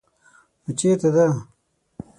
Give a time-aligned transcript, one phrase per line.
[0.63, 1.25] _نو چېرته ده؟